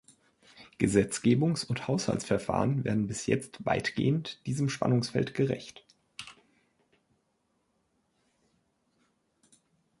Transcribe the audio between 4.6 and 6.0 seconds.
Spannungsfeld gerecht.